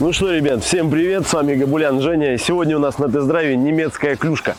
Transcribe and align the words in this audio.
Ну 0.00 0.12
что, 0.12 0.32
ребят, 0.32 0.62
всем 0.62 0.90
привет, 0.90 1.26
с 1.26 1.32
вами 1.32 1.56
Габулян 1.56 2.00
Женя. 2.00 2.38
Сегодня 2.38 2.76
у 2.76 2.78
нас 2.78 2.98
на 2.98 3.10
тест-драйве 3.10 3.56
немецкая 3.56 4.14
клюшка. 4.14 4.54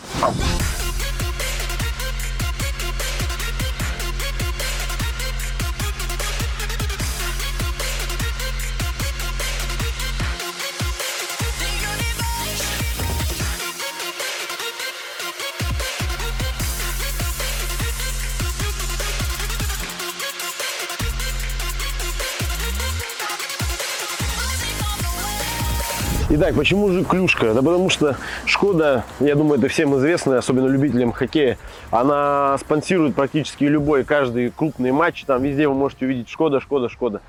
Итак, 26.32 26.54
почему 26.54 26.90
же 26.90 27.04
клюшка? 27.04 27.56
Да 27.56 27.64
потому 27.64 27.90
что 27.90 28.16
Шкода, 28.46 29.04
я 29.20 29.34
думаю, 29.34 29.58
это 29.58 29.68
всем 29.68 29.96
известно, 29.96 30.38
особенно 30.38 30.68
любителям 30.68 31.12
хоккея, 31.12 31.58
она 31.90 32.56
спонсирует 32.60 33.16
практически 33.16 33.64
любой, 33.64 34.04
каждый 34.04 34.52
крупный 34.52 34.92
матч, 34.92 35.24
там 35.24 35.42
везде 35.42 35.68
вы 35.68 35.74
можете 35.74 36.06
увидеть 36.06 36.30
Шкода, 36.30 36.60
Шкода, 36.60 36.88
Шкода. 36.88 37.22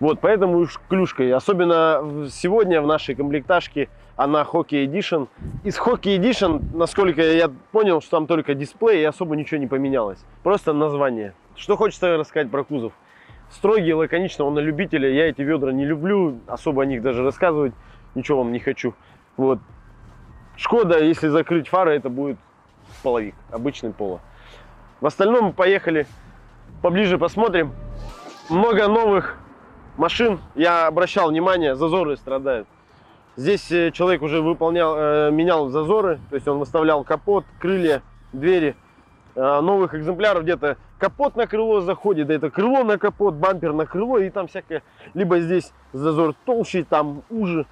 Вот, 0.00 0.18
поэтому 0.18 0.66
клюшка. 0.88 1.36
Особенно 1.36 2.28
сегодня 2.32 2.82
в 2.82 2.86
нашей 2.88 3.14
комплектажке 3.14 3.88
она 4.16 4.42
Hockey 4.42 4.86
Edition. 4.86 5.28
Из 5.62 5.78
Hockey 5.78 6.18
Edition, 6.18 6.64
насколько 6.74 7.22
я 7.22 7.48
понял, 7.70 8.00
что 8.00 8.10
там 8.10 8.26
только 8.26 8.54
дисплей 8.56 9.02
и 9.02 9.04
особо 9.04 9.36
ничего 9.36 9.60
не 9.60 9.68
поменялось. 9.68 10.18
Просто 10.42 10.72
название. 10.72 11.34
Что 11.54 11.76
хочется 11.76 12.16
рассказать 12.16 12.50
про 12.50 12.64
кузов. 12.64 12.92
Строгий, 13.52 13.94
лаконично, 13.94 14.46
он 14.46 14.54
на 14.54 14.58
любителя. 14.58 15.08
Я 15.08 15.28
эти 15.28 15.42
ведра 15.42 15.70
не 15.70 15.84
люблю, 15.84 16.40
особо 16.48 16.82
о 16.82 16.86
них 16.86 17.02
даже 17.02 17.22
рассказывать 17.22 17.72
ничего 18.14 18.38
вам 18.38 18.52
не 18.52 18.58
хочу. 18.58 18.94
Вот. 19.36 19.58
Шкода, 20.56 21.02
если 21.02 21.28
закрыть 21.28 21.68
фары, 21.68 21.96
это 21.96 22.08
будет 22.08 22.38
половик, 23.02 23.34
обычный 23.50 23.92
поло. 23.92 24.20
В 25.00 25.06
остальном 25.06 25.52
поехали 25.52 26.06
поближе 26.82 27.18
посмотрим. 27.18 27.72
Много 28.50 28.86
новых 28.88 29.38
машин. 29.96 30.38
Я 30.54 30.86
обращал 30.86 31.30
внимание, 31.30 31.74
зазоры 31.74 32.16
страдают. 32.16 32.68
Здесь 33.36 33.72
э, 33.72 33.90
человек 33.92 34.20
уже 34.22 34.42
выполнял, 34.42 34.94
э, 34.96 35.30
менял 35.30 35.68
зазоры, 35.68 36.20
то 36.28 36.34
есть 36.36 36.46
он 36.46 36.58
выставлял 36.58 37.02
капот, 37.02 37.46
крылья, 37.58 38.02
двери. 38.32 38.76
Э, 39.34 39.60
новых 39.60 39.94
экземпляров 39.94 40.42
где-то 40.42 40.76
капот 40.98 41.36
на 41.36 41.46
крыло 41.46 41.80
заходит, 41.80 42.28
это 42.28 42.50
крыло 42.50 42.84
на 42.84 42.98
капот, 42.98 43.34
бампер 43.34 43.72
на 43.72 43.86
крыло, 43.86 44.18
и 44.18 44.28
там 44.28 44.48
всякое. 44.48 44.82
Либо 45.14 45.40
здесь 45.40 45.72
зазор 45.94 46.34
толще, 46.44 46.84
там 46.84 47.22
уже. 47.30 47.64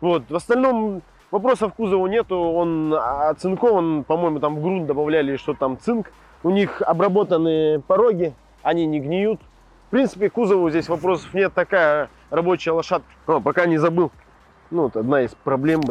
Вот. 0.00 0.24
В 0.28 0.36
остальном 0.36 1.02
вопросов 1.30 1.72
к 1.72 1.76
кузову 1.76 2.06
нету. 2.06 2.36
Он 2.36 2.94
оцинкован, 2.94 4.04
по-моему, 4.04 4.40
там 4.40 4.56
в 4.56 4.62
грунт 4.62 4.86
добавляли, 4.86 5.36
что 5.36 5.54
там 5.54 5.78
цинк. 5.78 6.10
У 6.42 6.50
них 6.50 6.80
обработаны 6.82 7.80
пороги, 7.80 8.34
они 8.62 8.86
не 8.86 9.00
гниют. 9.00 9.40
В 9.88 9.90
принципе, 9.90 10.30
к 10.30 10.34
кузову 10.34 10.70
здесь 10.70 10.88
вопросов 10.88 11.32
нет. 11.34 11.52
Такая 11.52 12.08
рабочая 12.30 12.72
лошадка. 12.72 13.08
О, 13.26 13.40
пока 13.40 13.66
не 13.66 13.76
забыл. 13.76 14.10
Ну, 14.70 14.84
вот 14.84 14.96
одна 14.96 15.22
из 15.22 15.34
проблем. 15.34 15.82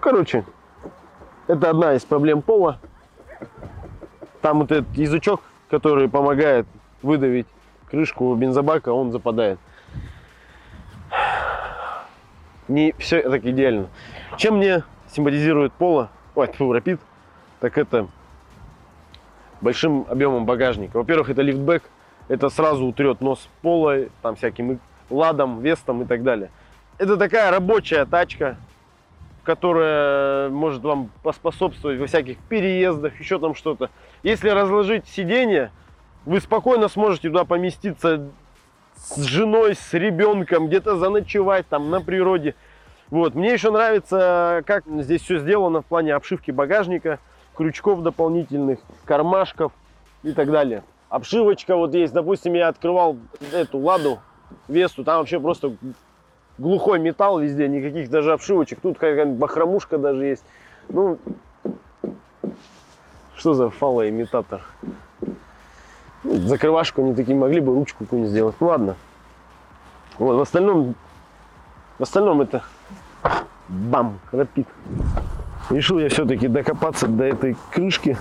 Короче, 0.00 0.44
это 1.46 1.70
одна 1.70 1.94
из 1.94 2.04
проблем 2.04 2.40
пола. 2.40 2.80
Там 4.40 4.60
вот 4.60 4.72
этот 4.72 4.96
язычок, 4.96 5.42
который 5.68 6.08
помогает 6.08 6.66
выдавить 7.02 7.46
крышку 7.90 8.34
бензобака, 8.34 8.92
он 8.92 9.12
западает. 9.12 9.58
Не 12.68 12.94
все 12.98 13.22
так 13.22 13.44
идеально. 13.44 13.88
Чем 14.36 14.58
мне 14.58 14.82
симпатизирует 15.10 15.72
Пола, 15.72 16.10
ой, 16.34 16.46
фу, 16.52 16.74
Rapid, 16.74 17.00
так 17.60 17.78
это 17.78 18.08
большим 19.60 20.06
объемом 20.08 20.44
багажника. 20.44 20.98
Во-первых, 20.98 21.30
это 21.30 21.42
лифтбэк, 21.42 21.82
это 22.28 22.48
сразу 22.50 22.86
утрет 22.86 23.20
нос 23.20 23.48
пола, 23.62 24.04
там 24.22 24.36
всяким 24.36 24.80
ладом, 25.10 25.60
вестом 25.60 26.02
и 26.02 26.04
так 26.04 26.22
далее. 26.22 26.50
Это 26.98 27.16
такая 27.16 27.50
рабочая 27.50 28.04
тачка, 28.04 28.56
которая 29.44 30.50
может 30.50 30.82
вам 30.82 31.10
поспособствовать 31.22 31.98
во 31.98 32.06
всяких 32.06 32.36
переездах, 32.36 33.18
еще 33.18 33.38
там 33.38 33.54
что-то. 33.54 33.90
Если 34.22 34.50
разложить 34.50 35.08
сиденье, 35.08 35.70
вы 36.24 36.40
спокойно 36.40 36.88
сможете 36.88 37.28
туда 37.28 37.44
поместиться 37.44 38.28
с 38.96 39.22
женой, 39.22 39.74
с 39.74 39.94
ребенком, 39.94 40.68
где-то 40.68 40.96
заночевать 40.96 41.66
там 41.68 41.90
на 41.90 42.00
природе. 42.00 42.54
Вот. 43.10 43.34
Мне 43.34 43.52
еще 43.52 43.70
нравится, 43.70 44.62
как 44.66 44.84
здесь 44.86 45.22
все 45.22 45.38
сделано 45.38 45.82
в 45.82 45.86
плане 45.86 46.14
обшивки 46.14 46.50
багажника, 46.50 47.18
крючков 47.56 48.02
дополнительных, 48.02 48.80
кармашков 49.04 49.72
и 50.22 50.32
так 50.32 50.50
далее. 50.50 50.82
Обшивочка 51.08 51.74
вот 51.76 51.94
есть, 51.94 52.12
допустим, 52.12 52.52
я 52.54 52.68
открывал 52.68 53.16
эту 53.52 53.78
ладу, 53.78 54.18
весу, 54.68 55.04
там 55.04 55.18
вообще 55.18 55.40
просто 55.40 55.74
глухой 56.58 56.98
металл 56.98 57.38
везде, 57.38 57.68
никаких 57.68 58.10
даже 58.10 58.32
обшивочек. 58.32 58.80
Тут 58.80 58.98
какая-нибудь 58.98 59.38
бахромушка 59.38 59.96
даже 59.96 60.24
есть. 60.26 60.44
Ну, 60.88 61.18
что 63.36 63.54
за 63.54 63.70
фалоимитатор? 63.70 64.62
Закрывашку 66.28 67.02
не 67.02 67.14
такие 67.14 67.36
могли 67.36 67.60
бы 67.60 67.74
ручку 67.74 68.04
какую-нибудь 68.04 68.30
сделать. 68.30 68.56
Ну 68.60 68.66
ладно. 68.68 68.96
Вот, 70.18 70.36
в 70.36 70.40
остальном, 70.40 70.94
в 71.98 72.02
остальном 72.02 72.40
это 72.40 72.62
бам, 73.68 74.18
рапид. 74.32 74.66
Решил 75.70 75.98
я 75.98 76.08
все-таки 76.08 76.48
докопаться 76.48 77.06
до 77.06 77.24
этой 77.24 77.56
крышки. 77.70 78.16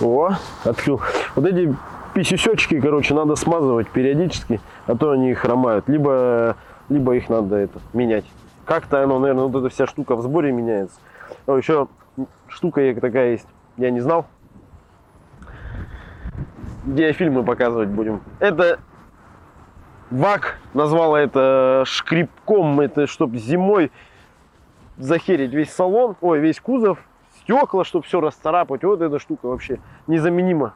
О, 0.00 0.30
открыл. 0.64 1.00
Вот 1.34 1.46
эти 1.46 1.74
писюсечки, 2.14 2.80
короче, 2.80 3.14
надо 3.14 3.34
смазывать 3.34 3.88
периодически, 3.88 4.60
а 4.86 4.96
то 4.96 5.10
они 5.10 5.34
хромают. 5.34 5.88
Либо, 5.88 6.56
либо 6.88 7.16
их 7.16 7.28
надо 7.28 7.56
это, 7.56 7.80
менять. 7.92 8.24
Как-то 8.64 9.02
оно, 9.02 9.18
наверное, 9.18 9.46
вот 9.46 9.58
эта 9.58 9.68
вся 9.74 9.86
штука 9.86 10.14
в 10.14 10.22
сборе 10.22 10.52
меняется. 10.52 11.00
О, 11.46 11.56
еще 11.56 11.88
штука 12.48 12.94
такая 13.00 13.32
есть, 13.32 13.46
я 13.76 13.90
не 13.90 14.00
знал 14.00 14.26
где 16.88 17.12
фильмы 17.12 17.44
показывать 17.44 17.88
будем. 17.88 18.22
Это 18.40 18.80
ВАК 20.10 20.58
назвала 20.74 21.20
это 21.20 21.84
шкрипком, 21.86 22.80
это 22.80 23.06
чтобы 23.06 23.38
зимой 23.38 23.92
захерить 24.96 25.52
весь 25.52 25.72
салон, 25.72 26.16
ой, 26.20 26.40
весь 26.40 26.60
кузов, 26.60 26.98
стекла, 27.40 27.84
чтобы 27.84 28.04
все 28.04 28.20
расцарапать. 28.20 28.82
Вот 28.84 29.00
эта 29.00 29.18
штука 29.18 29.46
вообще 29.46 29.78
незаменима. 30.06 30.74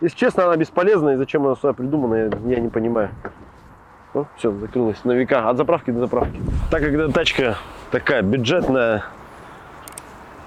Если 0.00 0.16
честно, 0.16 0.44
она 0.44 0.56
бесполезна, 0.56 1.10
и 1.10 1.16
зачем 1.16 1.44
она 1.44 1.56
сюда 1.56 1.72
придумана, 1.72 2.14
я, 2.14 2.30
я 2.46 2.60
не 2.60 2.68
понимаю. 2.68 3.10
О, 4.14 4.26
все, 4.36 4.52
закрылась 4.52 5.04
на 5.04 5.12
века, 5.12 5.48
от 5.48 5.56
заправки 5.56 5.90
до 5.90 6.00
заправки. 6.00 6.40
Так 6.70 6.82
как 6.82 6.92
эта 6.92 7.12
тачка 7.12 7.56
такая 7.90 8.22
бюджетная, 8.22 9.04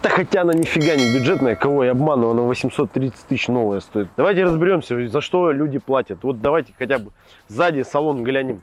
да 0.01 0.09
хотя 0.09 0.41
она 0.41 0.53
нифига 0.53 0.95
не 0.95 1.13
бюджетная, 1.13 1.55
кого 1.55 1.83
я 1.83 1.91
обманываю, 1.91 2.31
она 2.31 2.41
830 2.43 3.25
тысяч 3.27 3.47
новая 3.47 3.81
стоит. 3.81 4.07
Давайте 4.17 4.43
разберемся, 4.43 5.07
за 5.07 5.21
что 5.21 5.51
люди 5.51 5.77
платят. 5.77 6.19
Вот 6.23 6.41
давайте 6.41 6.73
хотя 6.77 6.97
бы 6.97 7.11
сзади 7.47 7.83
салон 7.83 8.23
глянем. 8.23 8.61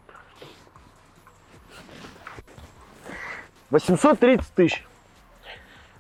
830 3.71 4.49
тысяч. 4.55 4.85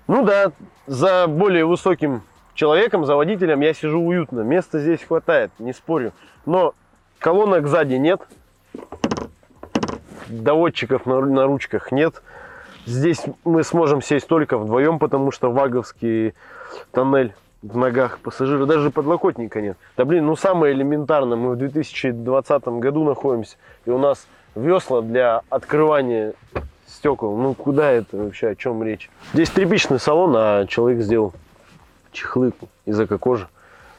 Ну 0.07 0.25
да, 0.25 0.53
за 0.87 1.27
более 1.29 1.67
высоким 1.67 2.23
человеком, 2.55 3.05
за 3.05 3.15
водителем 3.15 3.61
я 3.61 3.75
сижу 3.75 4.01
уютно. 4.01 4.41
Места 4.41 4.81
здесь 4.81 5.03
хватает, 5.03 5.53
не 5.59 5.73
спорю. 5.73 6.13
Но 6.47 6.75
колонок 7.19 7.69
сзади 7.69 7.95
нет. 7.95 8.23
Доводчиков 10.29 11.07
на, 11.07 11.21
на 11.21 11.45
ручках 11.45 11.93
нет. 11.93 12.23
Здесь 12.89 13.21
мы 13.45 13.63
сможем 13.65 14.01
сесть 14.01 14.27
только 14.27 14.57
вдвоем, 14.57 14.99
потому 14.99 15.31
что 15.31 15.51
ваговский 15.53 16.33
тоннель 16.91 17.35
в 17.61 17.77
ногах 17.77 18.19
пассажира, 18.21 18.65
даже 18.65 18.91
подлокотника 18.91 19.61
нет. 19.61 19.77
Да 19.97 20.05
блин, 20.05 20.27
ну 20.27 20.37
самое 20.37 20.73
элементарное, 20.75 21.37
мы 21.37 21.51
в 21.51 21.57
2020 21.57 22.65
году 22.69 23.05
находимся, 23.05 23.57
и 23.85 23.91
у 23.91 23.99
нас 23.99 24.27
весла 24.55 25.03
для 25.03 25.43
открывания 25.51 26.33
стекол. 26.87 27.37
Ну 27.37 27.53
куда 27.55 27.91
это 27.91 28.17
вообще, 28.17 28.49
о 28.49 28.55
чем 28.55 28.83
речь? 28.83 29.11
Здесь 29.35 29.51
тряпичный 29.51 29.99
салон, 29.99 30.35
а 30.37 30.67
человек 30.67 31.03
сделал 31.03 31.35
чехлы 32.13 32.53
из 32.87 32.99
эко-кожи. 32.99 33.49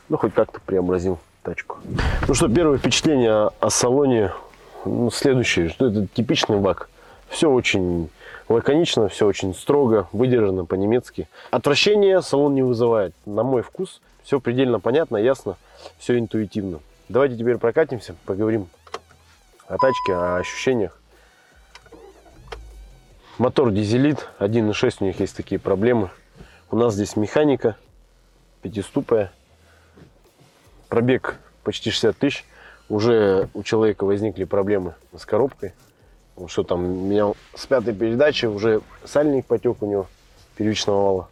Ну 0.07 0.17
хоть 0.17 0.33
как-то 0.33 0.59
преобразил 0.65 1.19
тачку. 1.43 1.77
Ну 2.27 2.33
что, 2.33 2.47
первое 2.47 2.79
впечатление 2.79 3.51
о 3.59 3.69
салоне 3.69 4.31
ну, 4.85 5.11
следующее, 5.11 5.69
что 5.69 5.87
это 5.87 6.07
типичный 6.07 6.57
ВАК. 6.57 6.88
Все 7.29 7.49
очень 7.49 8.09
лаконично, 8.49 9.07
все 9.07 9.27
очень 9.27 9.53
строго, 9.53 10.07
выдержано 10.11 10.65
по-немецки. 10.65 11.27
Отвращение 11.51 12.21
салон 12.21 12.55
не 12.55 12.63
вызывает. 12.63 13.13
На 13.25 13.43
мой 13.43 13.61
вкус 13.61 14.01
все 14.23 14.39
предельно 14.39 14.79
понятно, 14.79 15.17
ясно, 15.17 15.55
все 15.97 16.17
интуитивно. 16.17 16.79
Давайте 17.07 17.37
теперь 17.37 17.57
прокатимся, 17.57 18.15
поговорим 18.25 18.67
о 19.67 19.77
тачке, 19.77 20.13
о 20.13 20.37
ощущениях. 20.37 20.99
Мотор 23.37 23.71
дизелит, 23.71 24.27
1.6 24.39 24.97
у 24.99 25.05
них 25.05 25.19
есть 25.19 25.35
такие 25.35 25.59
проблемы. 25.59 26.09
У 26.71 26.75
нас 26.75 26.93
здесь 26.93 27.15
механика, 27.15 27.77
пятиступая. 28.61 29.31
Пробег 30.89 31.37
почти 31.63 31.91
60 31.91 32.17
тысяч. 32.17 32.45
Уже 32.89 33.47
у 33.53 33.63
человека 33.63 34.03
возникли 34.03 34.43
проблемы 34.43 34.95
с 35.15 35.25
коробкой. 35.25 35.73
Что 36.47 36.63
там, 36.63 37.09
менял 37.09 37.35
с 37.55 37.65
пятой 37.65 37.93
передачи, 37.93 38.45
уже 38.45 38.81
сальник 39.05 39.45
потек 39.45 39.81
у 39.81 39.85
него 39.85 40.07
первичного 40.55 41.03
вала. 41.03 41.27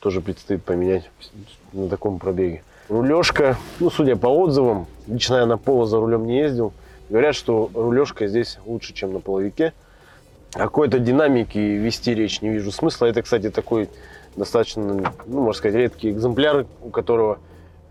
Тоже 0.00 0.20
предстоит 0.20 0.64
поменять 0.64 1.10
на 1.72 1.88
таком 1.88 2.18
пробеге. 2.18 2.62
Рулежка, 2.88 3.56
ну, 3.80 3.90
судя 3.90 4.16
по 4.16 4.28
отзывам, 4.28 4.86
лично 5.06 5.36
я 5.36 5.46
на 5.46 5.58
поло 5.58 5.86
за 5.86 5.98
рулем 5.98 6.26
не 6.26 6.38
ездил, 6.38 6.72
говорят, 7.10 7.34
что 7.34 7.70
рулежка 7.74 8.26
здесь 8.28 8.58
лучше, 8.64 8.94
чем 8.94 9.12
на 9.12 9.20
половике. 9.20 9.74
О 10.54 10.60
какой-то 10.60 10.98
динамике 10.98 11.76
вести 11.76 12.14
речь 12.14 12.40
не 12.40 12.48
вижу 12.48 12.72
смысла. 12.72 13.06
Это, 13.06 13.20
кстати, 13.20 13.50
такой 13.50 13.90
достаточно, 14.36 14.82
ну, 15.26 15.42
можно 15.42 15.52
сказать, 15.52 15.76
редкий 15.76 16.10
экземпляр, 16.10 16.66
у 16.82 16.88
которого 16.88 17.38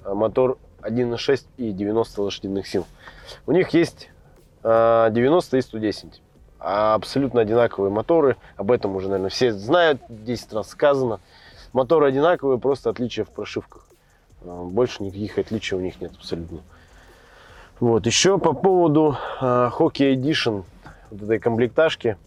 а, 0.04 0.16
мотор 0.16 0.58
1.6 0.82 1.46
и 1.58 1.72
90 1.72 2.22
лошадиных 2.22 2.68
сил. 2.68 2.86
У 3.46 3.52
них 3.52 3.70
есть 3.70 4.10
90 4.64 4.64
а, 4.64 5.60
и 5.60 5.62
110. 5.62 6.22
Абсолютно 6.60 7.42
одинаковые 7.42 7.92
моторы. 7.92 8.36
Об 8.56 8.72
этом 8.72 8.96
уже, 8.96 9.08
наверное, 9.08 9.30
все 9.30 9.54
знают. 9.54 10.02
10 10.10 10.54
раз 10.54 10.70
сказано. 10.70 11.20
Моторы 11.74 12.08
одинаковые, 12.08 12.58
просто 12.58 12.90
отличия 12.90 13.26
в 13.26 13.30
прошивках. 13.30 13.88
А, 14.44 14.64
больше 14.64 15.04
никаких 15.04 15.38
отличий 15.38 15.78
у 15.78 15.80
них 15.80 16.02
нет 16.02 16.14
абсолютно. 16.18 16.60
Вот. 17.80 18.06
Еще 18.06 18.40
по 18.40 18.54
поводу 18.54 19.18
uh, 19.40 19.72
Hockey 19.72 20.16
Edition, 20.16 20.64
вот 21.12 21.22
этой 21.22 21.40
комплектажки. 21.40 22.18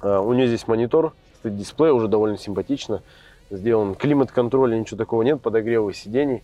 Uh, 0.00 0.24
у 0.24 0.32
нее 0.32 0.46
здесь 0.46 0.66
монитор, 0.66 1.12
стоит 1.40 1.56
дисплей, 1.56 1.90
уже 1.90 2.08
довольно 2.08 2.38
симпатично. 2.38 3.02
Сделан 3.50 3.94
климат-контроль, 3.94 4.78
ничего 4.78 4.96
такого 4.96 5.22
нет, 5.22 5.40
подогревы 5.40 5.92
сидений. 5.92 6.42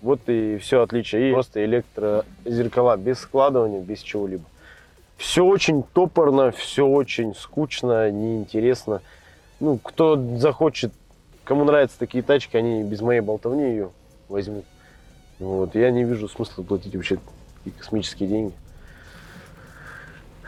Вот 0.00 0.20
и 0.28 0.58
все 0.58 0.82
отличие. 0.82 1.30
И 1.30 1.32
просто 1.32 1.64
электрозеркала 1.64 2.96
без 2.96 3.18
складывания, 3.18 3.80
без 3.80 4.00
чего-либо. 4.00 4.44
Все 5.20 5.44
очень 5.44 5.82
топорно, 5.82 6.50
все 6.50 6.86
очень 6.86 7.34
скучно, 7.34 8.10
неинтересно. 8.10 9.02
Ну, 9.60 9.76
кто 9.76 10.16
захочет, 10.38 10.94
кому 11.44 11.64
нравятся 11.64 11.98
такие 11.98 12.24
тачки, 12.24 12.56
они 12.56 12.82
без 12.82 13.02
моей 13.02 13.20
болтовни 13.20 13.64
ее 13.64 13.90
возьмут. 14.30 14.64
Вот. 15.38 15.74
Я 15.74 15.90
не 15.90 16.04
вижу 16.04 16.26
смысла 16.26 16.62
платить 16.62 16.96
вообще 16.96 17.18
такие 17.58 17.76
космические 17.76 18.30
деньги. 18.30 18.54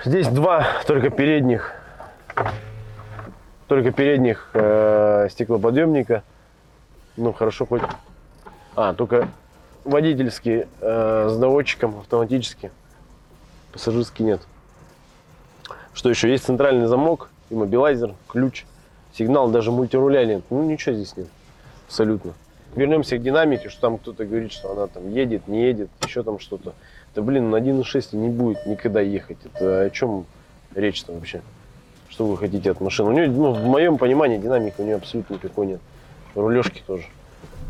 Здесь 0.06 0.28
два 0.28 0.66
только 0.86 1.10
передних, 1.10 1.74
только 3.68 3.92
передних 3.92 4.48
э, 4.54 5.28
стеклоподъемника. 5.30 6.22
Ну, 7.18 7.34
хорошо 7.34 7.66
хоть... 7.66 7.82
А, 8.74 8.94
только 8.94 9.28
водительские 9.84 10.66
э, 10.80 11.28
с 11.28 11.36
доводчиком 11.36 11.98
автоматически. 11.98 12.70
Пассажирский 13.70 14.24
нет. 14.24 14.40
Что 15.94 16.10
еще? 16.10 16.30
Есть 16.30 16.44
центральный 16.44 16.86
замок, 16.86 17.30
иммобилайзер, 17.50 18.14
ключ, 18.28 18.64
сигнал, 19.12 19.50
даже 19.50 19.70
мультируля 19.70 20.24
нет. 20.24 20.42
Ну, 20.50 20.62
ничего 20.62 20.94
здесь 20.94 21.16
нет. 21.16 21.28
Абсолютно 21.86 22.34
вернемся 22.74 23.18
к 23.18 23.22
динамике, 23.22 23.68
что 23.68 23.80
там 23.80 23.98
кто-то 23.98 24.24
говорит, 24.24 24.52
что 24.52 24.72
она 24.72 24.86
там 24.86 25.08
едет, 25.10 25.48
не 25.48 25.62
едет, 25.62 25.88
еще 26.04 26.22
там 26.22 26.38
что-то. 26.38 26.74
Да 27.14 27.22
блин, 27.22 27.50
на 27.50 27.56
1.6 27.56 28.16
не 28.16 28.28
будет 28.28 28.64
никогда 28.66 29.00
ехать. 29.00 29.38
Это 29.44 29.82
о 29.82 29.90
чем 29.90 30.26
речь-то 30.74 31.12
вообще? 31.12 31.42
Что 32.08 32.26
вы 32.26 32.36
хотите 32.36 32.70
от 32.70 32.80
машины? 32.80 33.10
У 33.10 33.12
нее, 33.12 33.28
ну, 33.28 33.52
в 33.52 33.64
моем 33.64 33.98
понимании, 33.98 34.38
динамики 34.38 34.74
у 34.78 34.84
нее 34.84 34.96
абсолютно 34.96 35.34
никакой 35.34 35.66
нет. 35.66 35.80
Рулежки 36.34 36.82
тоже. 36.86 37.04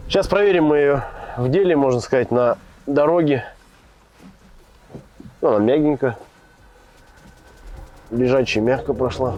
Сейчас 0.09 0.29
проверим 0.29 0.65
мы 0.65 0.77
ее 0.79 1.05
в 1.37 1.49
деле, 1.49 1.77
можно 1.77 2.01
сказать, 2.01 2.31
на 2.31 2.59
дороге. 2.87 3.45
Ну, 5.41 5.49
она 5.49 5.59
мягенько. 5.59 6.17
Лежачая 8.13 8.63
мягко 8.63 8.95
прошла. 8.95 9.35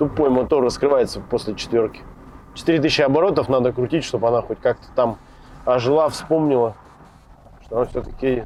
тупой 0.00 0.30
мотор 0.30 0.64
раскрывается 0.64 1.20
после 1.20 1.54
четверки. 1.54 2.00
4000 2.54 3.02
оборотов 3.02 3.50
надо 3.50 3.70
крутить, 3.70 4.02
чтобы 4.02 4.28
она 4.28 4.40
хоть 4.40 4.58
как-то 4.58 4.86
там 4.96 5.18
ожила, 5.66 6.08
вспомнила, 6.08 6.74
что 7.62 7.76
она 7.76 7.84
все-таки 7.84 8.44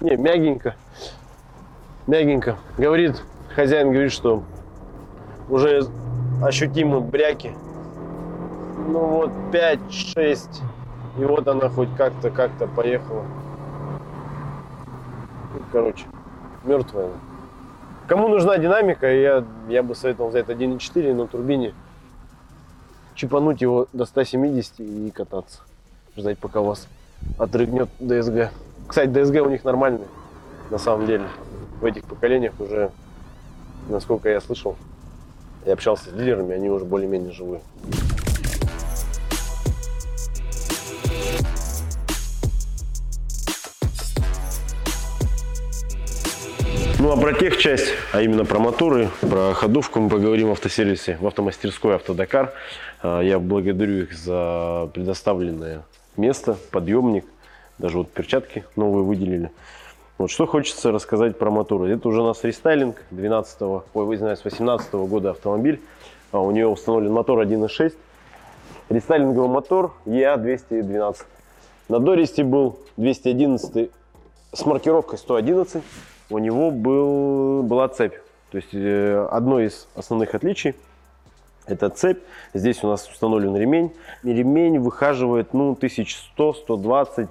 не, 0.00 0.16
мягенько. 0.16 0.76
Мягенько. 2.06 2.58
Говорит, 2.76 3.22
хозяин 3.54 3.92
говорит, 3.92 4.12
что 4.12 4.42
уже 5.48 5.86
ощутимы 6.42 7.00
бряки. 7.00 7.56
Ну 8.88 9.06
вот 9.06 9.30
5-6. 9.52 10.48
И 11.18 11.24
вот 11.24 11.48
она 11.48 11.68
хоть 11.68 11.88
как-то, 11.96 12.30
как-то 12.30 12.66
поехала. 12.66 13.24
Короче, 15.72 16.04
мертвая. 16.64 17.10
Кому 18.06 18.28
нужна 18.28 18.58
динамика, 18.58 19.12
я, 19.12 19.44
я 19.68 19.82
бы 19.82 19.94
советовал 19.94 20.30
взять 20.30 20.46
1.4 20.46 21.14
на 21.14 21.26
турбине, 21.26 21.74
чипануть 23.14 23.60
его 23.60 23.88
до 23.92 24.04
170 24.04 24.80
и 24.80 25.10
кататься. 25.10 25.62
Ждать, 26.16 26.38
пока 26.38 26.60
вас 26.60 26.86
отрыгнет 27.38 27.88
DSG. 27.98 28.50
Кстати, 28.86 29.08
DSG 29.08 29.40
у 29.40 29.50
них 29.50 29.64
нормальный, 29.64 30.06
на 30.70 30.78
самом 30.78 31.06
деле. 31.06 31.26
В 31.80 31.84
этих 31.84 32.04
поколениях 32.04 32.52
уже, 32.60 32.90
насколько 33.88 34.28
я 34.28 34.40
слышал, 34.40 34.76
я 35.64 35.72
общался 35.72 36.10
с 36.10 36.12
дилерами, 36.12 36.54
они 36.54 36.70
уже 36.70 36.84
более-менее 36.84 37.32
живые. 37.32 37.60
А 47.16 47.18
про 47.18 47.32
тех 47.32 47.56
часть, 47.56 47.94
а 48.12 48.20
именно 48.20 48.44
про 48.44 48.58
моторы, 48.58 49.08
про 49.22 49.54
ходовку 49.54 50.00
мы 50.00 50.10
поговорим 50.10 50.48
в 50.48 50.52
автосервисе, 50.52 51.16
в 51.18 51.26
автомастерской 51.26 51.94
Автодакар. 51.94 52.52
А, 53.00 53.22
я 53.22 53.38
благодарю 53.38 54.02
их 54.02 54.12
за 54.12 54.90
предоставленное 54.92 55.82
место, 56.18 56.58
подъемник, 56.70 57.24
даже 57.78 57.96
вот 57.96 58.10
перчатки 58.10 58.64
новые 58.76 59.02
выделили. 59.02 59.50
Вот 60.18 60.30
что 60.30 60.46
хочется 60.46 60.92
рассказать 60.92 61.38
про 61.38 61.50
моторы. 61.50 61.90
Это 61.90 62.06
уже 62.06 62.20
у 62.20 62.26
нас 62.26 62.44
рестайлинг 62.44 63.02
12 63.10 63.62
ой, 63.62 64.14
извиняюсь, 64.14 64.44
18 64.44 64.92
-го 64.92 65.06
года 65.06 65.30
автомобиль. 65.30 65.80
А 66.32 66.40
у 66.40 66.50
нее 66.50 66.66
установлен 66.66 67.12
мотор 67.12 67.40
1.6. 67.40 67.94
Рестайлинговый 68.90 69.48
мотор 69.48 69.94
EA212. 70.04 71.16
На 71.88 71.98
Дористе 71.98 72.44
был 72.44 72.78
211 72.98 73.90
с 74.52 74.66
маркировкой 74.66 75.18
111 75.18 75.82
у 76.30 76.38
него 76.38 76.70
был, 76.70 77.62
была 77.62 77.88
цепь. 77.88 78.14
То 78.50 78.58
есть 78.58 78.72
э, 78.72 79.28
одно 79.30 79.60
из 79.60 79.88
основных 79.94 80.34
отличий 80.34 80.74
это 81.66 81.88
цепь. 81.90 82.18
Здесь 82.54 82.82
у 82.84 82.88
нас 82.88 83.08
установлен 83.08 83.56
ремень. 83.56 83.92
Ремень 84.22 84.78
выхаживает 84.78 85.52
ну, 85.52 85.72
1100, 85.72 86.54
120, 86.54 87.28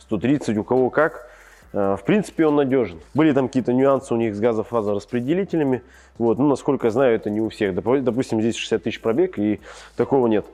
130, 0.00 0.58
у 0.58 0.64
кого 0.64 0.90
как. 0.90 1.28
Э, 1.72 1.96
в 1.98 2.04
принципе, 2.04 2.46
он 2.46 2.56
надежен. 2.56 3.00
Были 3.14 3.32
там 3.32 3.48
какие-то 3.48 3.72
нюансы 3.72 4.12
у 4.14 4.16
них 4.16 4.34
с 4.34 4.40
газофазораспределителями. 4.40 5.82
Вот. 6.18 6.38
Ну, 6.38 6.48
насколько 6.48 6.88
я 6.88 6.90
знаю, 6.90 7.16
это 7.16 7.30
не 7.30 7.40
у 7.40 7.48
всех. 7.48 7.74
Допустим, 7.74 8.40
здесь 8.40 8.56
60 8.56 8.82
тысяч 8.82 9.00
пробег, 9.00 9.38
и 9.38 9.60
такого 9.96 10.26
нет. 10.26 10.44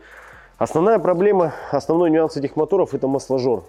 Основная 0.56 1.00
проблема, 1.00 1.52
основной 1.72 2.10
нюанс 2.10 2.36
этих 2.36 2.54
моторов– 2.54 2.94
это 2.94 3.08
масложор. 3.08 3.64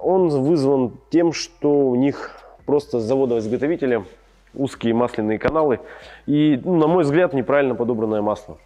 Он 0.00 0.28
вызван 0.28 0.92
тем, 1.10 1.32
что 1.32 1.70
у 1.88 1.94
них 1.94 2.32
просто 2.64 3.00
с 3.00 3.04
завода-изготовителя 3.04 4.04
узкие 4.54 4.94
масляные 4.94 5.38
каналы 5.38 5.80
и, 6.26 6.60
ну, 6.64 6.76
на 6.76 6.86
мой 6.86 7.04
взгляд, 7.04 7.32
неправильно 7.34 7.74
подобранное 7.74 8.22
масло. 8.22 8.58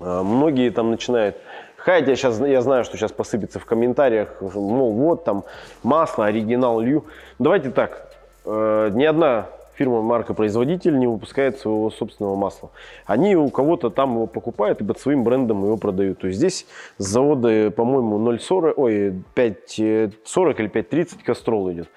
А, 0.00 0.22
многие 0.22 0.70
там 0.70 0.90
начинают 0.90 1.36
Хотя 1.78 2.16
сейчас, 2.16 2.40
я 2.40 2.60
знаю, 2.60 2.84
что 2.84 2.96
сейчас 2.96 3.12
посыпется 3.12 3.60
в 3.60 3.64
комментариях, 3.64 4.42
мол, 4.42 4.92
вот 4.92 5.24
там 5.24 5.44
масло, 5.82 6.26
оригинал 6.26 6.80
лью. 6.80 7.04
Давайте 7.38 7.70
так, 7.70 8.12
э, 8.44 8.90
ни 8.92 9.04
одна 9.04 9.46
фирма, 9.78 10.02
марка-производитель 10.02 10.98
не 10.98 11.06
выпускает 11.06 11.58
своего 11.58 11.88
собственного 11.90 12.34
масла. 12.34 12.70
Они 13.06 13.36
у 13.36 13.48
кого-то 13.48 13.90
там 13.90 14.14
его 14.14 14.26
покупают 14.26 14.80
и 14.80 14.84
под 14.84 14.98
своим 14.98 15.22
брендом 15.22 15.64
его 15.64 15.76
продают. 15.76 16.18
То 16.18 16.26
есть 16.26 16.38
здесь 16.38 16.66
с 16.98 17.04
завода, 17.04 17.70
по-моему, 17.70 18.18
0,40, 18.18 18.74
ой, 18.76 19.22
5,40 19.34 20.10
или 20.58 20.70
5,30 20.70 21.24
кастрол 21.24 21.72
идет. 21.72 21.88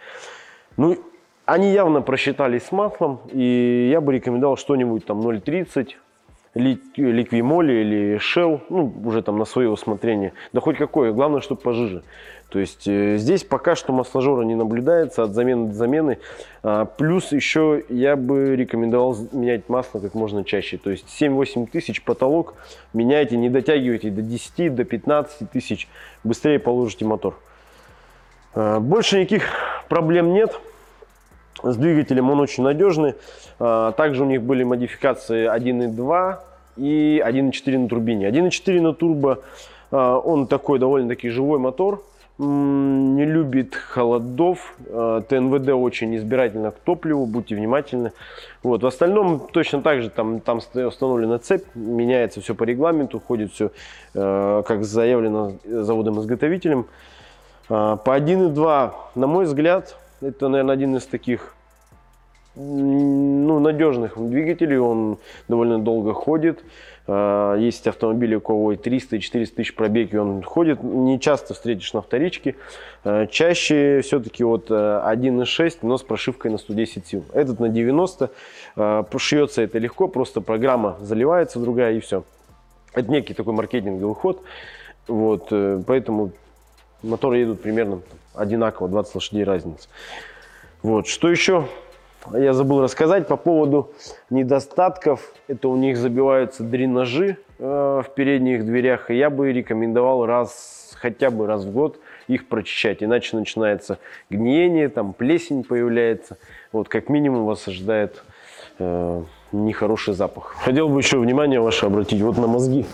Ну, 0.77 0.97
они 1.45 1.73
явно 1.73 2.01
просчитались 2.01 2.63
с 2.65 2.71
маслом, 2.71 3.19
и 3.31 3.89
я 3.91 3.99
бы 3.99 4.13
рекомендовал 4.13 4.57
что-нибудь 4.57 5.05
там 5.05 5.19
0,30, 5.19 5.95
ликвимоли 6.53 7.73
или 7.73 8.17
Shell, 8.17 8.61
ну, 8.69 8.93
уже 9.05 9.21
там 9.21 9.37
на 9.37 9.45
свое 9.45 9.69
усмотрение. 9.69 10.33
Да 10.51 10.61
хоть 10.61 10.77
какое, 10.77 11.13
главное, 11.13 11.41
чтобы 11.41 11.61
пожиже. 11.61 12.03
То 12.49 12.59
есть 12.59 12.85
э, 12.85 13.15
здесь 13.15 13.45
пока 13.45 13.75
что 13.75 13.93
масложора 13.93 14.43
не 14.43 14.55
наблюдается 14.55 15.23
от 15.23 15.33
замены 15.33 15.69
до 15.69 15.73
замены. 15.73 16.17
А, 16.63 16.83
плюс 16.83 17.31
еще 17.31 17.85
я 17.87 18.17
бы 18.17 18.57
рекомендовал 18.57 19.15
менять 19.31 19.69
масло 19.69 19.99
как 19.99 20.13
можно 20.13 20.43
чаще. 20.43 20.77
То 20.77 20.89
есть 20.89 21.05
7-8 21.21 21.67
тысяч 21.71 22.03
потолок 22.03 22.55
меняйте, 22.91 23.37
не 23.37 23.49
дотягивайте 23.49 24.09
до 24.09 24.21
10, 24.21 24.75
до 24.75 24.83
15 24.83 25.49
тысяч. 25.49 25.87
Быстрее 26.25 26.59
положите 26.59 27.05
мотор. 27.05 27.39
А, 28.53 28.81
больше 28.81 29.19
никаких 29.21 29.45
проблем 29.87 30.33
нет. 30.33 30.59
С 31.63 31.75
двигателем 31.77 32.29
он 32.29 32.39
очень 32.39 32.63
надежный. 32.63 33.15
А, 33.59 33.91
также 33.91 34.23
у 34.23 34.25
них 34.25 34.41
были 34.41 34.63
модификации 34.63 35.47
1.2 35.47 36.39
и 36.77 37.21
1.4 37.23 37.77
на 37.77 37.87
турбине. 37.87 38.29
1.4 38.29 38.81
на 38.81 38.93
турбо, 38.93 39.39
а, 39.91 40.17
он 40.17 40.47
такой 40.47 40.79
довольно-таки 40.79 41.29
живой 41.29 41.59
мотор, 41.59 42.03
не 42.39 43.25
любит 43.25 43.75
холодов, 43.75 44.73
а, 44.87 45.21
ТНВД 45.21 45.69
очень 45.69 46.15
избирательно 46.15 46.71
к 46.71 46.79
топливу, 46.79 47.27
будьте 47.27 47.55
внимательны. 47.55 48.13
Вот. 48.63 48.81
В 48.81 48.87
остальном 48.87 49.47
точно 49.51 49.81
так 49.81 50.01
же 50.01 50.09
там, 50.09 50.39
там 50.39 50.57
установлена 50.57 51.37
цепь, 51.37 51.65
меняется 51.75 52.41
все 52.41 52.55
по 52.55 52.63
регламенту, 52.63 53.19
ходит 53.19 53.51
все 53.51 53.71
как 54.13 54.83
заявлено 54.83 55.53
заводом-изготовителем. 55.65 56.87
По 57.67 58.01
1.2, 58.05 58.91
на 59.15 59.27
мой 59.27 59.45
взгляд, 59.45 59.95
это, 60.21 60.47
наверное, 60.47 60.73
один 60.73 60.95
из 60.95 61.05
таких 61.05 61.55
ну, 62.55 63.59
надежных 63.59 64.17
двигателей. 64.17 64.77
Он 64.77 65.17
довольно 65.47 65.79
долго 65.79 66.13
ходит. 66.13 66.63
А, 67.07 67.55
есть 67.55 67.87
автомобили, 67.87 68.35
у 68.35 68.41
кого 68.41 68.73
и 68.73 68.77
300, 68.77 69.15
и 69.15 69.19
400 69.19 69.55
тысяч 69.55 69.75
пробеги 69.75 70.15
он 70.15 70.43
ходит. 70.43 70.83
Не 70.83 71.19
часто 71.19 71.53
встретишь 71.53 71.93
на 71.93 72.01
вторичке. 72.01 72.55
А, 73.03 73.27
чаще 73.27 74.01
все-таки 74.01 74.43
вот 74.43 74.69
1.6, 74.69 75.69
э, 75.69 75.77
но 75.81 75.97
с 75.97 76.03
прошивкой 76.03 76.51
на 76.51 76.57
110 76.57 77.07
сил. 77.07 77.25
Этот 77.33 77.59
на 77.59 77.69
90. 77.69 78.29
А, 78.75 79.05
шьется 79.17 79.61
это 79.61 79.77
легко, 79.79 80.07
просто 80.07 80.41
программа 80.41 80.97
заливается 81.01 81.59
другая 81.59 81.93
и 81.93 81.99
все. 81.99 82.23
Это 82.93 83.09
некий 83.09 83.33
такой 83.33 83.53
маркетинговый 83.53 84.15
ход. 84.15 84.43
Вот, 85.07 85.47
э, 85.51 85.81
поэтому 85.87 86.31
моторы 87.03 87.39
едут 87.39 87.61
примерно 87.61 88.01
одинаково, 88.33 88.89
20 88.89 89.15
лошадей 89.15 89.43
разница. 89.43 89.87
Вот, 90.81 91.07
что 91.07 91.29
еще 91.29 91.67
я 92.33 92.53
забыл 92.53 92.81
рассказать 92.81 93.27
по 93.27 93.35
поводу 93.35 93.91
недостатков. 94.29 95.33
Это 95.47 95.67
у 95.67 95.75
них 95.75 95.97
забиваются 95.97 96.63
дренажи 96.63 97.37
э, 97.57 97.63
в 98.05 98.13
передних 98.13 98.65
дверях. 98.65 99.09
И 99.09 99.15
я 99.15 99.29
бы 99.29 99.51
рекомендовал 99.51 100.25
раз, 100.25 100.95
хотя 100.99 101.31
бы 101.31 101.47
раз 101.47 101.65
в 101.65 101.71
год 101.71 101.99
их 102.27 102.47
прочищать. 102.47 103.01
Иначе 103.01 103.35
начинается 103.35 103.97
гниение, 104.29 104.89
там 104.89 105.13
плесень 105.13 105.63
появляется. 105.63 106.37
Вот 106.71 106.89
как 106.89 107.09
минимум 107.09 107.45
вас 107.45 107.67
ожидает 107.67 108.23
э, 108.77 109.23
нехороший 109.51 110.13
запах. 110.13 110.55
Хотел 110.63 110.89
бы 110.89 110.99
еще 110.99 111.17
внимание 111.17 111.59
ваше 111.59 111.87
обратить 111.87 112.21
вот 112.21 112.37
на 112.37 112.47
мозги. 112.47 112.85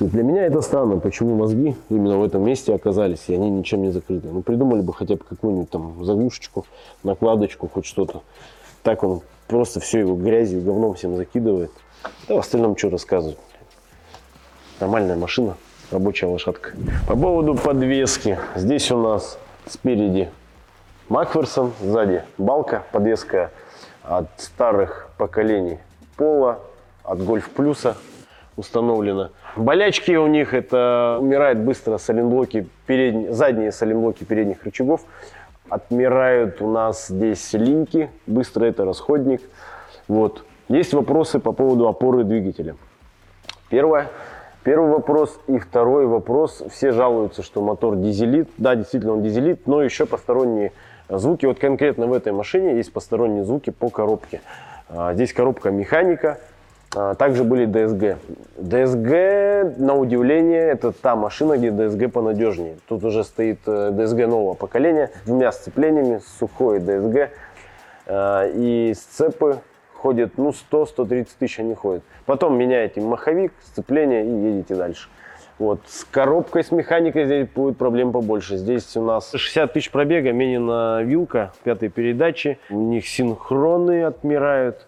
Для 0.00 0.24
меня 0.24 0.46
это 0.46 0.60
странно, 0.60 0.98
почему 0.98 1.36
мозги 1.36 1.76
именно 1.88 2.18
в 2.18 2.24
этом 2.24 2.42
месте 2.42 2.74
оказались, 2.74 3.28
и 3.28 3.34
они 3.34 3.48
ничем 3.48 3.82
не 3.82 3.90
закрыты. 3.90 4.28
Ну, 4.28 4.42
придумали 4.42 4.80
бы 4.80 4.92
хотя 4.92 5.14
бы 5.14 5.22
какую-нибудь 5.24 5.70
там 5.70 6.04
заглушечку, 6.04 6.66
накладочку, 7.04 7.68
хоть 7.68 7.86
что-то. 7.86 8.22
Так 8.82 9.04
он 9.04 9.22
просто 9.46 9.78
все 9.78 10.00
его 10.00 10.16
грязью, 10.16 10.62
говном 10.62 10.94
всем 10.94 11.16
закидывает. 11.16 11.70
Да 12.28 12.34
в 12.34 12.38
остальном 12.38 12.76
что 12.76 12.90
рассказывать. 12.90 13.38
Нормальная 14.80 15.16
машина, 15.16 15.56
рабочая 15.92 16.26
лошадка. 16.26 16.72
По 17.06 17.14
поводу 17.14 17.54
подвески. 17.54 18.36
Здесь 18.56 18.90
у 18.90 19.00
нас 19.00 19.38
спереди 19.66 20.28
Макферсон, 21.08 21.72
сзади 21.80 22.24
балка, 22.36 22.84
подвеска 22.90 23.52
от 24.02 24.26
старых 24.38 25.08
поколений 25.18 25.78
Пола, 26.16 26.58
от 27.04 27.24
Гольф 27.24 27.48
Плюса 27.50 27.96
установлена. 28.56 29.30
Болячки 29.56 30.16
у 30.16 30.26
них 30.26 30.52
это 30.52 31.18
умирает 31.20 31.60
быстро 31.60 31.98
соленблоки, 31.98 32.66
передние, 32.86 33.32
задние 33.32 33.70
соленблоки 33.70 34.24
передних 34.24 34.64
рычагов. 34.64 35.02
Отмирают 35.68 36.60
у 36.60 36.70
нас 36.70 37.06
здесь 37.06 37.52
линьки, 37.52 38.10
быстро 38.26 38.64
это 38.64 38.84
расходник. 38.84 39.40
Вот. 40.08 40.44
Есть 40.68 40.92
вопросы 40.92 41.38
по 41.38 41.52
поводу 41.52 41.86
опоры 41.86 42.24
двигателя. 42.24 42.74
Первое. 43.68 44.08
Первый 44.64 44.90
вопрос 44.90 45.38
и 45.46 45.58
второй 45.58 46.06
вопрос. 46.06 46.62
Все 46.72 46.90
жалуются, 46.90 47.42
что 47.42 47.62
мотор 47.62 47.96
дизелит. 47.96 48.48
Да, 48.56 48.74
действительно 48.74 49.12
он 49.12 49.22
дизелит, 49.22 49.66
но 49.66 49.82
еще 49.82 50.06
посторонние 50.06 50.72
звуки. 51.08 51.46
Вот 51.46 51.58
конкретно 51.58 52.06
в 52.06 52.12
этой 52.12 52.32
машине 52.32 52.76
есть 52.76 52.92
посторонние 52.92 53.44
звуки 53.44 53.70
по 53.70 53.90
коробке. 53.90 54.40
А, 54.88 55.14
здесь 55.14 55.32
коробка 55.32 55.70
механика, 55.70 56.38
также 56.94 57.44
были 57.44 57.66
DSG. 57.66 58.16
DSG, 58.56 59.80
на 59.80 59.96
удивление, 59.96 60.62
это 60.62 60.92
та 60.92 61.16
машина, 61.16 61.56
где 61.56 61.68
DSG 61.68 62.08
понадежнее. 62.08 62.76
Тут 62.88 63.04
уже 63.04 63.24
стоит 63.24 63.66
DSG 63.66 64.22
э, 64.22 64.26
нового 64.26 64.54
поколения, 64.54 65.10
двумя 65.26 65.50
сцеплениями, 65.52 66.20
сухой 66.38 66.78
DSG. 66.78 67.30
А, 68.06 68.46
и 68.46 68.94
сцепы 68.94 69.58
ходят, 69.94 70.36
ну, 70.36 70.50
100-130 70.50 71.28
тысяч 71.38 71.58
они 71.60 71.74
ходят. 71.74 72.02
Потом 72.26 72.56
меняете 72.56 73.00
маховик, 73.00 73.52
сцепление 73.62 74.24
и 74.24 74.30
едете 74.30 74.74
дальше. 74.74 75.08
Вот. 75.58 75.80
С 75.86 76.04
коробкой, 76.04 76.64
с 76.64 76.72
механикой 76.72 77.26
здесь 77.26 77.48
будет 77.48 77.78
проблем 77.78 78.12
побольше. 78.12 78.56
Здесь 78.56 78.96
у 78.96 79.02
нас 79.02 79.30
60 79.32 79.72
тысяч 79.72 79.90
пробега, 79.90 80.32
менена 80.32 81.02
вилка 81.02 81.52
пятой 81.62 81.88
передачи. 81.88 82.58
У 82.70 82.80
них 82.80 83.06
синхроны 83.06 84.04
отмирают. 84.04 84.86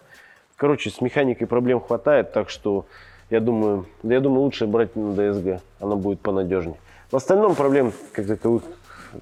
Короче, 0.57 0.89
с 0.89 1.01
механикой 1.01 1.45
проблем 1.45 1.79
хватает, 1.79 2.33
так 2.33 2.49
что 2.49 2.87
я 3.29 3.39
думаю, 3.39 3.85
да 4.01 4.15
я 4.15 4.19
думаю, 4.19 4.41
лучше 4.41 4.65
брать 4.65 4.95
на 4.95 5.11
DSG, 5.11 5.61
она 5.79 5.95
будет 5.95 6.19
понадежнее. 6.19 6.77
В 7.11 7.15
остальном 7.15 7.53
проблем, 7.53 7.93
как 8.11 8.25
таковых, 8.25 8.63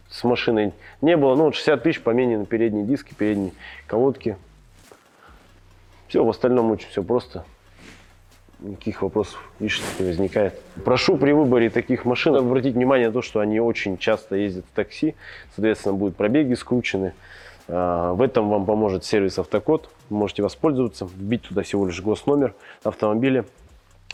с 0.09 0.23
машиной 0.23 0.71
не 1.01 1.17
было. 1.17 1.35
Ну, 1.35 1.43
вот 1.43 1.55
60 1.55 1.83
тысяч 1.83 2.01
поменены 2.01 2.45
передние 2.45 2.85
диски, 2.85 3.13
передние 3.13 3.51
колодки. 3.85 4.37
Все, 6.07 6.23
в 6.23 6.29
остальном 6.29 6.71
очень 6.71 6.87
все 6.87 7.03
просто. 7.03 7.43
Никаких 8.59 9.01
вопросов 9.01 9.37
лишних 9.59 9.99
не 9.99 10.05
возникает. 10.05 10.59
Прошу 10.85 11.17
при 11.17 11.33
выборе 11.33 11.69
таких 11.69 12.05
машин 12.05 12.35
обратить 12.35 12.75
внимание 12.75 13.07
на 13.07 13.13
то, 13.13 13.21
что 13.21 13.41
они 13.41 13.59
очень 13.59 13.97
часто 13.97 14.37
ездят 14.37 14.65
в 14.71 14.73
такси. 14.73 15.15
Соответственно, 15.53 15.95
будут 15.95 16.15
пробеги 16.15 16.53
скручены. 16.53 17.13
А, 17.67 18.13
в 18.13 18.21
этом 18.21 18.49
вам 18.49 18.65
поможет 18.65 19.03
сервис 19.03 19.37
«Автокод». 19.37 19.89
Можете 20.09 20.43
воспользоваться, 20.43 21.05
вбить 21.05 21.43
туда 21.43 21.63
всего 21.63 21.85
лишь 21.85 22.01
госномер 22.01 22.53
автомобиля, 22.83 23.45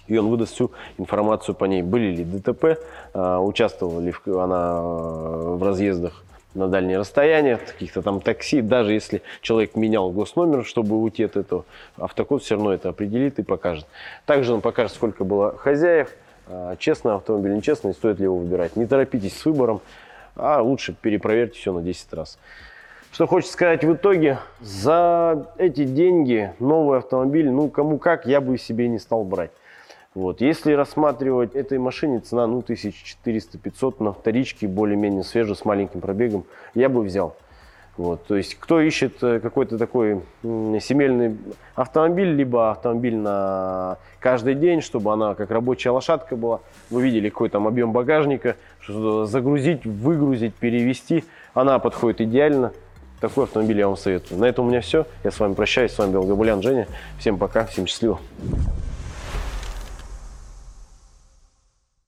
и 0.07 0.17
он 0.17 0.29
выдаст 0.29 0.53
всю 0.53 0.71
информацию 0.97 1.55
по 1.55 1.65
ней. 1.65 1.81
Были 1.81 2.15
ли 2.15 2.23
ДТП, 2.23 2.79
а, 3.13 3.39
участвовала 3.39 3.99
ли 3.99 4.13
она 4.25 4.79
э, 4.81 5.55
в 5.57 5.63
разъездах 5.63 6.23
на 6.53 6.67
дальние 6.67 6.97
расстояния, 6.97 7.57
каких-то 7.57 8.01
там 8.01 8.19
такси. 8.19 8.61
Даже 8.61 8.93
если 8.93 9.21
человек 9.41 9.75
менял 9.75 10.11
госномер, 10.11 10.65
чтобы 10.65 10.97
уйти 10.97 11.23
от 11.23 11.37
этого, 11.37 11.65
автокод 11.97 12.43
все 12.43 12.55
равно 12.55 12.73
это 12.73 12.89
определит 12.89 13.39
и 13.39 13.43
покажет. 13.43 13.85
Также 14.25 14.53
он 14.53 14.61
покажет, 14.61 14.93
сколько 14.95 15.23
было 15.23 15.57
хозяев, 15.57 16.09
а, 16.47 16.75
честный 16.77 17.15
автомобиль, 17.15 17.53
нечестный, 17.53 17.93
стоит 17.93 18.19
ли 18.19 18.25
его 18.25 18.37
выбирать. 18.37 18.75
Не 18.75 18.85
торопитесь 18.85 19.37
с 19.37 19.45
выбором, 19.45 19.81
а 20.35 20.61
лучше 20.61 20.93
перепроверьте 20.99 21.57
все 21.57 21.73
на 21.73 21.81
10 21.81 22.13
раз. 22.13 22.37
Что 23.11 23.27
хочется 23.27 23.51
сказать 23.51 23.83
в 23.83 23.93
итоге, 23.93 24.39
за 24.61 25.45
эти 25.57 25.83
деньги 25.83 26.53
новый 26.59 26.99
автомобиль, 26.99 27.49
ну 27.51 27.69
кому 27.69 27.97
как, 27.97 28.25
я 28.25 28.39
бы 28.39 28.57
себе 28.57 28.87
не 28.87 28.99
стал 28.99 29.25
брать. 29.25 29.51
Вот. 30.15 30.39
Если 30.39 30.71
рассматривать 30.71 31.53
этой 31.53 31.77
машине 31.77 32.19
цена 32.19 32.47
ну 32.47 32.61
1400-500 32.61 34.01
на 34.01 34.13
вторичке, 34.13 34.67
более-менее 34.67 35.23
свежий, 35.23 35.57
с 35.57 35.65
маленьким 35.65 35.99
пробегом, 35.99 36.45
я 36.73 36.87
бы 36.87 37.01
взял. 37.01 37.35
Вот. 37.97 38.25
То 38.27 38.37
есть 38.37 38.55
кто 38.55 38.79
ищет 38.79 39.21
э, 39.21 39.41
какой-то 39.41 39.77
такой 39.77 40.21
семейный 40.41 41.37
автомобиль, 41.75 42.33
либо 42.33 42.71
автомобиль 42.71 43.17
на 43.17 43.97
каждый 44.21 44.55
день, 44.55 44.79
чтобы 44.79 45.11
она 45.11 45.35
как 45.35 45.51
рабочая 45.51 45.89
лошадка 45.89 46.37
была, 46.37 46.61
вы 46.89 47.03
видели 47.03 47.27
какой 47.27 47.49
там 47.49 47.67
объем 47.67 47.91
багажника, 47.91 48.55
загрузить, 48.87 49.85
выгрузить, 49.85 50.55
перевести, 50.55 51.25
она 51.53 51.77
подходит 51.79 52.21
идеально. 52.21 52.71
Такой 53.21 53.43
автомобиль 53.43 53.77
я 53.77 53.87
вам 53.87 53.97
советую. 53.97 54.39
На 54.39 54.45
этом 54.45 54.65
у 54.65 54.69
меня 54.69 54.81
все. 54.81 55.05
Я 55.23 55.29
с 55.29 55.39
вами 55.39 55.53
прощаюсь. 55.53 55.91
С 55.91 55.97
вами 55.99 56.11
был 56.11 56.23
Габулян 56.23 56.61
Женя. 56.63 56.87
Всем 57.19 57.37
пока, 57.37 57.67
всем 57.67 57.85
счастливо. 57.85 58.19